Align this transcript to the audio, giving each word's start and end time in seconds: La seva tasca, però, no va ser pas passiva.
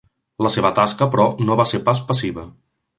La 0.45 0.51
seva 0.55 0.71
tasca, 0.79 1.09
però, 1.17 1.27
no 1.49 1.61
va 1.63 1.69
ser 1.75 1.85
pas 1.91 2.05
passiva. 2.11 2.51